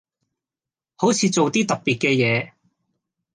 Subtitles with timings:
[0.95, 2.53] 好似做啲特別嘅嘢